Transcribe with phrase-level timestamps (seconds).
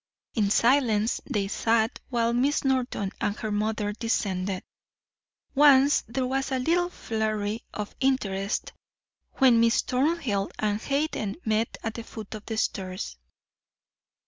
[0.33, 4.63] In silence they sat while Miss Norton and her mother descended.
[5.53, 8.73] Once there was a little flurry of interest
[9.33, 13.15] when Miss Thornhill and Hayden met at the foot of the stairs.